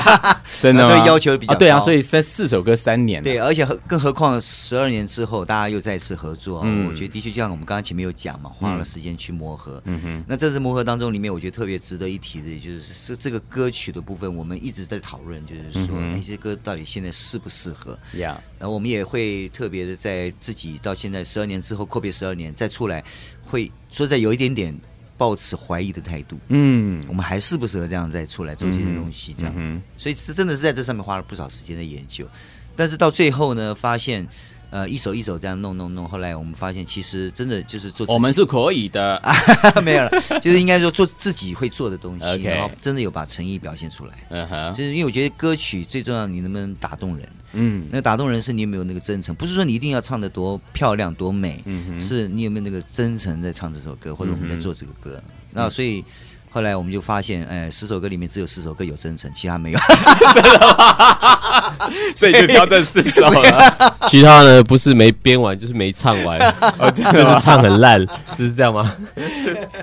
[0.61, 0.95] 真的吗？
[0.97, 6.87] 对要求比较啊对啊，所以三四首歌三年，对，，而且何更何况十二年之后，大家又再次合作，嗯。
[6.87, 9.81] 我觉得的确就像我们刚刚前面有讲嘛，花了时间去磨合。
[9.85, 10.01] 嗯。
[10.01, 17.97] 哼，那这次磨合当中，里面我觉得特别值得一提的，就是是这个歌曲的部分，我们一直在讨论，就是说，嗯哎、这些歌到底现在适不适合？
[18.13, 23.03] 呀，然后我们也会特别的在自己到现在十二年之后，阔别十二年再出来，
[23.45, 24.75] 会说在有一点点
[25.21, 26.35] 抱持怀疑的态度。
[26.47, 29.35] 嗯我们还适不适合这样再出来做这些东西？
[29.37, 32.25] 这样，嗯所以是真的是在这上面花了不少时间的研究。
[32.75, 34.27] 但是到最后呢，发现
[34.71, 39.21] 呃一首一首这样弄弄弄，后来我们发现其实真的就是做我们是可以的，
[39.83, 40.11] 没有了，
[40.41, 44.13] 就是应该说做自己会做的东西 然后真的有把诚意表现出来。
[44.29, 47.29] 嗯哼，就是因为我觉得歌曲最重要，你能不能打动人？
[47.53, 47.87] 嗯。
[47.91, 55.15] 那打动人是你有没有那个真诚，不是说你一定要唱的多漂亮多美，嗯哼，是你有没有那个真诚在唱这首歌，或者我们在做这个歌。
[55.17, 56.01] 嗯那所以
[56.51, 59.79] 后来我们就发现，哎，十首歌里面只有四首歌有真诚，其他没有。
[62.15, 63.97] 所以就挑这四首了。
[64.07, 66.39] 其他呢不是没编完就是没唱完，
[66.93, 68.93] 就是唱很烂，是这样吗？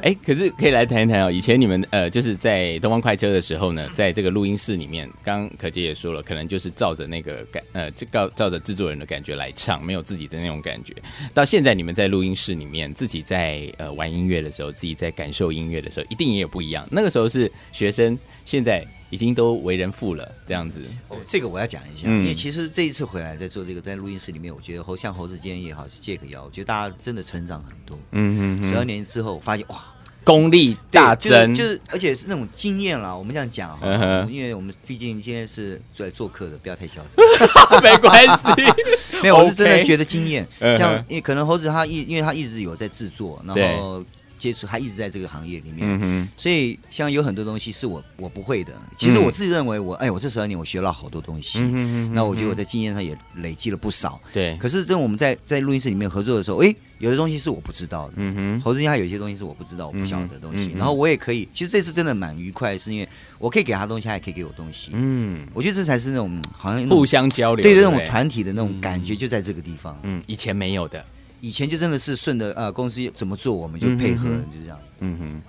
[0.03, 1.31] 哎，可是可以来谈一谈哦。
[1.31, 10.95] 以前你们呃，就是在东方快车的时候呢，在这个录音室里面，刚刚可杰也说了，可能就是照着那个感呃，这照照着制作人的感觉来唱，没有自己的那种感觉。
[11.33, 16.87] 到现在你们在录音室里面，自己在呃玩音乐的时候，自己在感受音乐的时候，一定也有不一样。
[16.91, 20.83] 那个时候是学生，现在已经都为人父了，这样子。
[21.09, 27.99] 哦这个我要讲一下，嗯因为其实这一次回来在做这个，在录音室里面，我觉得猴像猴子今天也好，是杰克也好，我觉得大家真的成长很多。
[28.13, 29.83] 嗯嗯十二年之后，我发现哇，
[30.25, 33.17] 功力大增，就是就是，而且是那种经验啦。
[33.17, 37.25] 我们这样讲嗯哈，哼因为我们毕竟今天是来做客的，不要太嚣张。
[37.83, 38.49] 没关系。
[39.23, 44.05] 没有，我是真的觉得经验，嗯像因为可能猴子他一，因为他一直有在制作，然对后
[44.39, 48.73] 接触，他一直在这个行业里面，所以像有很多东西是我我不会的。
[48.97, 54.21] 其实嗯我自己认为我，哎，我这十二年我学了好多东西，嗯嗯那我觉得我在经验上也累积了不少。
[54.33, 58.15] 对，可是当我们在在录音室里面合作的时候，哎，有的东西是我不知道的。
[58.17, 63.09] 嗯哼，侯志坚他有些东西是我不知道、我不晓得的东西，然后我也可以，其实这次真的蛮愉快，是因为
[63.39, 64.91] 我可以给他东西，他也可以给我东西。
[64.95, 69.99] 嗯，我觉得这才是那种好像种互相交流，对这不种团体的那种感觉就在这个地方。
[70.03, 71.05] 嗯，以前没有的，
[71.41, 74.99] 以前就真的是顺着呃公司怎么做，我们就配合，嗯就这样子。
[75.01, 75.43] 嗯哼，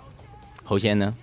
[0.63, 1.13] 侯先呢？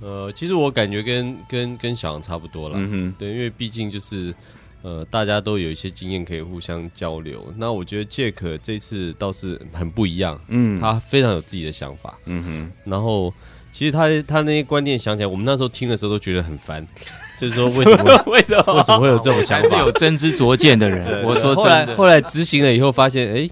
[0.00, 4.34] 呃，其实我感觉跟跟跟小杨差不多了，嗯哼，对，因为毕竟就是
[4.82, 7.40] 呃，大家都有一些经验可以互相交流。
[7.56, 13.32] 那我觉得 Jack 这次倒是很不一样，嗯，他非常有自己的想法，嗯哼，然后
[13.70, 16.84] 其实他他那些观念想起来，我们那时候听的时候都觉得很烦，
[17.38, 18.74] 就是说为什么 为什么？
[18.74, 19.92] 为什么会有这种想法还是 有？
[19.92, 21.24] 真知灼见的人。
[21.24, 23.48] 我说后来真的，后来执行了以后，发现哎，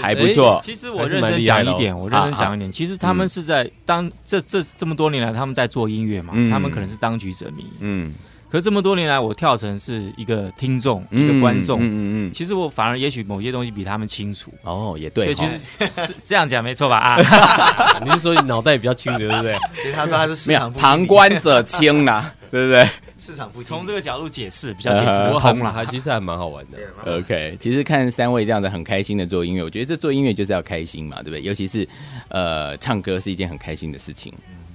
[0.00, 7.66] 还不错，其实我认真讲一点，我认真讲一点，其实他们是在当这这这么多年来，他们在做音乐嘛嗯，他们可能是当局者迷。
[7.80, 8.12] 嗯，
[8.50, 11.80] 可是这么多年来，我跳成是一个听众，一个观众。
[11.80, 14.52] 嗯嗯嗯，其实我反而也许某些东西比他们清楚。
[14.62, 15.48] 哦，也对，其哦
[15.80, 16.96] 实是这样讲没错吧？
[16.98, 17.18] 啊，
[18.04, 19.56] 你是说你脑袋比较清楚，对不对？
[19.82, 25.72] 其实他说他是旁观者清啦， 对不对市场部经理从这个角度解释比较解释呃得通了。
[25.72, 26.78] 还其实还蛮好玩的。
[27.18, 31.42] ？OK，其实看三位这样子很开心的做音乐，我觉得这做音乐就是要开心嘛，对不对？
[31.42, 31.88] 尤其是
[32.28, 34.32] 呃，唱歌是一件很开心的事情，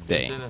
[0.08, 0.50] 对，真的，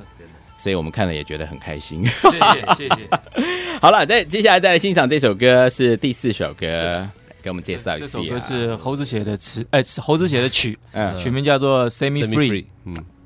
[0.58, 2.06] 所以我们看了也觉得很开心。
[2.06, 3.10] 谢谢谢谢。
[3.82, 7.10] 好了，那接下来再来欣赏这首歌是第四首歌，
[7.42, 8.02] 给我们介绍一下。
[8.02, 12.48] 这首歌是猴子写的词，哎，是猴子写的曲，嗯曲名叫做《Set Me Free》。
[12.50, 12.96] Free，嗯。「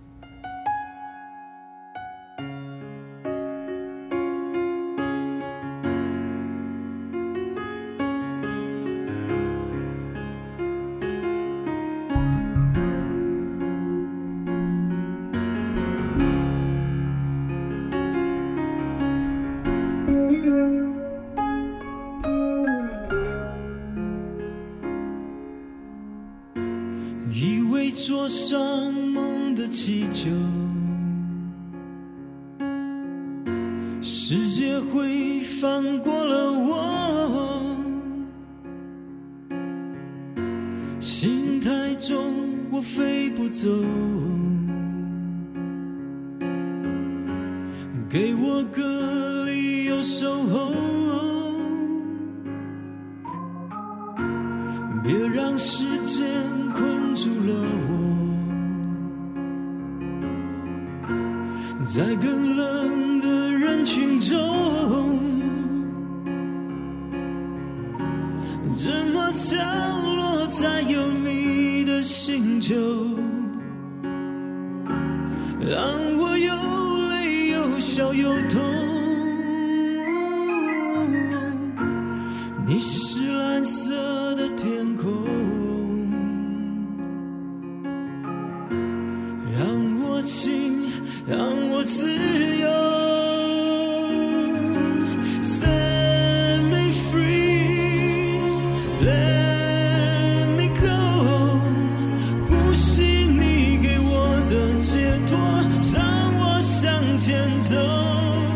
[107.13, 108.52] 向前走。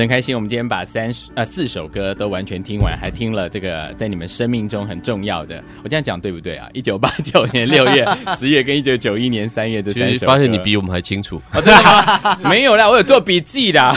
[0.00, 5.62] 真开心，我们今天把三十呃四首歌都完全听完，还听了这个在你们生命中很重要的。
[5.84, 6.66] 我这样讲对不对啊？
[6.72, 11.36] 一九八九年六月、十月跟一九九一年三月这其三首歌，实发现你比我们还清楚。
[11.52, 12.34] 哦，真的吗？
[12.48, 13.94] 没有啦，我有做笔记的。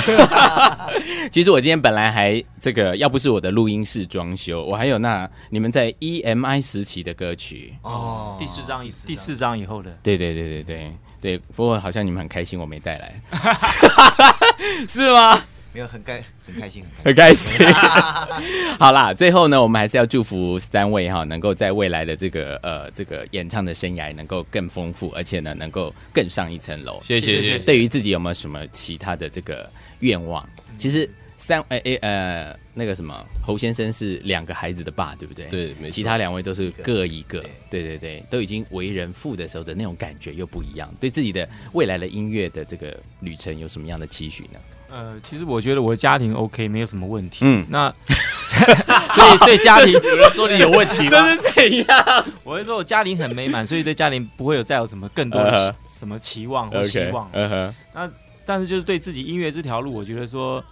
[1.31, 7.75] 其实我今天本来还这个，要不是我的录音室装修，我还有那你们在 EMI 时期的歌曲。
[7.81, 10.91] 哦第四章以第四章以后的，对对对对对
[11.21, 13.21] 对，不过好像你们很开心，我没带来，
[14.89, 15.41] 是吗？
[15.73, 17.57] 没有很开很开心，很很开心。
[17.57, 17.75] 开心。
[18.79, 26.99] 好啦，最后呢，我们还是要祝福三位哈，能够在未来的这个呃这个演唱的生涯能够更丰富，而且呢能够更上一层楼。
[27.01, 27.65] 谢谢谢谢。
[27.65, 29.67] 对于自己有没有什么其他的这个
[29.99, 30.47] 愿望？
[30.77, 35.47] 其实三诶诶呃那个什么侯先生是两个孩子的爸，对不对？
[35.47, 37.43] 对没错其他两位都是各一个。
[37.71, 40.93] 对对对，都已经为人父的时候的那种感觉又不一样。
[40.99, 44.59] 对自己的未来的音乐的这个旅程有什么样的期许呢？
[44.93, 47.39] 呃，其实我觉得我的家庭 OK，没有什么问题。
[47.41, 47.65] 嗯。
[47.69, 52.25] 那 所以对家庭，有人说你有问题这是怎样？
[52.43, 57.27] 我会说我家庭很美满，所以对家庭不会有再有什么更多的什么期望或希望。
[57.33, 58.11] 嗯哼，
[58.45, 60.63] 但是就是对自己音乐这条路，我觉得说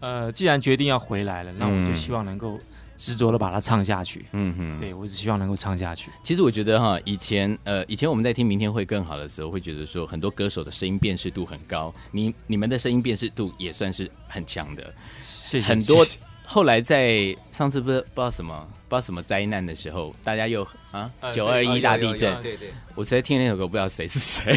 [0.00, 1.86] 呃，既然决定要回来了，那我嗯。
[1.86, 2.58] 就希望能够
[3.02, 4.24] 执着的把它唱下去。
[4.30, 6.08] 嗯哼，对我只希望能够唱下去。
[6.22, 14.94] 其实我觉得哈，以前呃，以前我们在听《明天会更好》的时候，会觉得说很多歌手的声音辨识度很高，你你们的声音辨识度也算是很强的。
[15.24, 24.56] 谢谢很多谢谢后来在上次不知不知道什么不知道什么灾难的时候，大家又啊呃九二一大地震，对对，我实在听那首歌不知道谁是谁，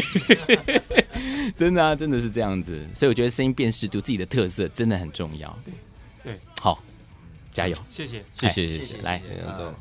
[1.58, 2.86] 真的啊，真的是这样子。
[2.94, 5.58] 所以我觉得声音辨识度自己的特色真的很重要。
[5.64, 5.74] 对
[6.24, 6.82] 对，好，
[7.56, 7.76] 加油！
[7.88, 9.22] 谢谢，谢谢，谢谢，来，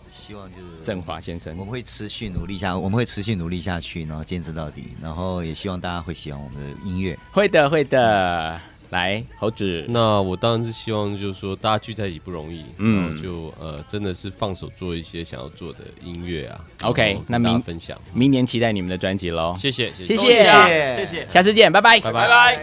[0.09, 8.59] 希望就是振华先生，我们会持续努力下，我们会持续努力下去，然后坚持到底，然后也希望大家会喜欢我们的音乐，会的，会的。
[8.91, 16.61] 来，猴子，那我当然是希望，就是说大家聚在一起不容易，嗯，就呃，真的是放手做一些想要做的音乐啊。
[16.83, 19.55] OK，那明分享，明年期待你们的专辑喽。
[19.59, 22.59] 谢谢，谢谢，谢谢，下次见，拜拜，拜拜。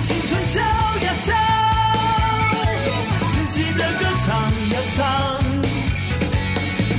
[0.00, 0.40] 青春
[3.54, 4.34] 自己的歌唱
[4.70, 5.06] 呀唱，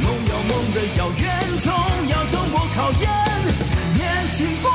[0.01, 1.23] 梦要梦的遥远，
[1.59, 1.67] 总
[2.07, 3.09] 要冲过考验，
[3.93, 4.69] 年轻不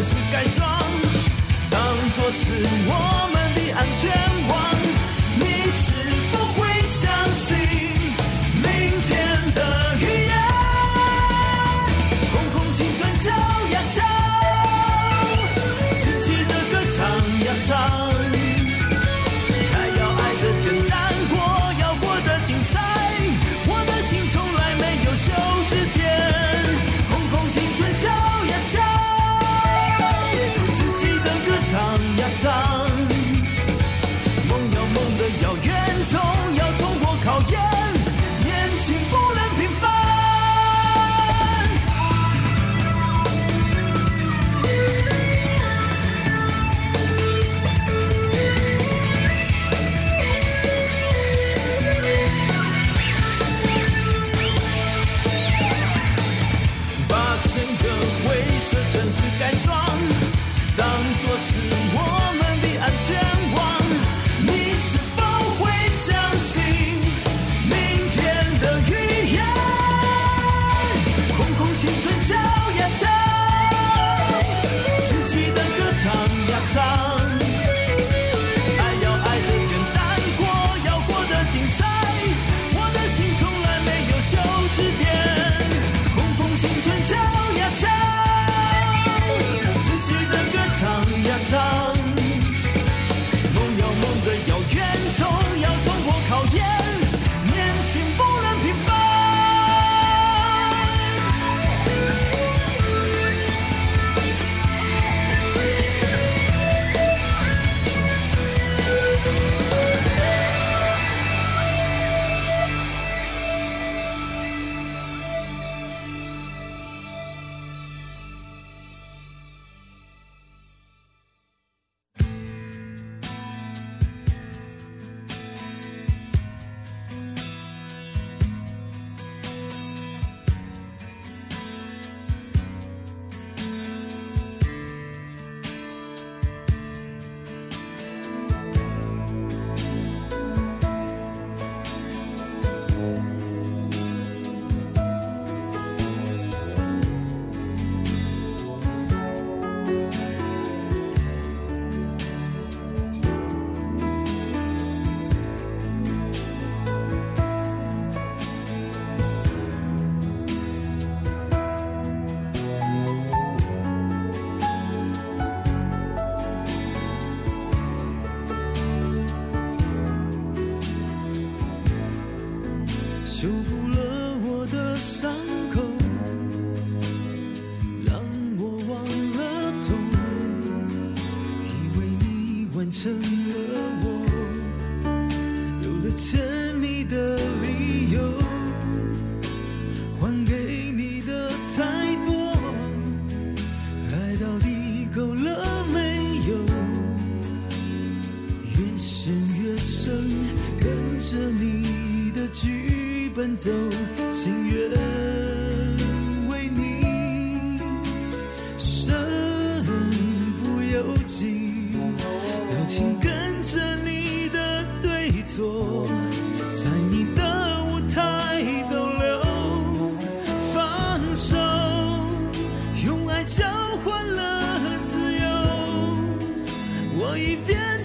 [0.00, 0.78] 是改装，
[1.68, 1.80] 当
[2.12, 2.52] 作是
[2.86, 4.10] 我们的安全
[4.48, 4.77] 网。
[32.40, 32.52] 上，
[34.48, 35.74] 梦要梦的遥远，
[36.04, 36.20] 总
[36.54, 37.60] 要冲过考验，
[38.44, 39.90] 年轻不能平凡。
[57.08, 57.84] 把整个
[58.22, 59.84] 灰色城市改装，
[60.76, 60.86] 当
[61.16, 61.58] 作是
[61.94, 61.96] 我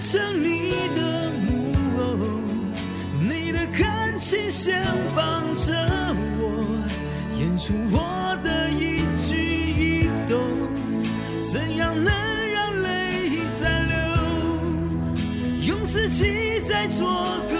[0.00, 2.02] 成你的木偶，
[3.20, 4.82] 你的感情线
[5.14, 5.72] 绑着
[6.38, 6.42] 我，
[7.38, 9.34] 演出我的一举
[10.04, 10.36] 一动，
[11.38, 12.12] 怎样能
[12.52, 13.94] 让泪再流？
[15.68, 17.06] 用自己再做
[17.50, 17.54] 个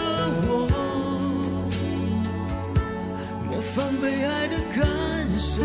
[0.46, 0.68] 我，
[3.48, 4.84] 模仿被爱的感
[5.38, 5.62] 受，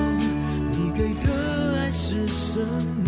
[0.72, 2.99] 你给的爱是什么？